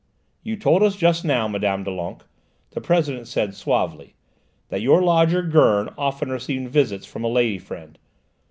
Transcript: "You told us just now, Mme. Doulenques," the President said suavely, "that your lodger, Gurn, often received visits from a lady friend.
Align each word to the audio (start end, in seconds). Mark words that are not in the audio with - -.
"You 0.41 0.55
told 0.55 0.81
us 0.81 0.95
just 0.95 1.23
now, 1.23 1.47
Mme. 1.47 1.83
Doulenques," 1.83 2.25
the 2.71 2.81
President 2.81 3.27
said 3.27 3.53
suavely, 3.53 4.15
"that 4.69 4.81
your 4.81 5.03
lodger, 5.03 5.43
Gurn, 5.43 5.89
often 5.95 6.31
received 6.31 6.69
visits 6.73 7.05
from 7.05 7.23
a 7.23 7.27
lady 7.27 7.59
friend. 7.59 7.99